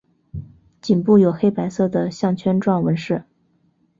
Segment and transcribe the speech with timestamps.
[0.81, 3.23] 颈部有黑白色的项圈状纹饰。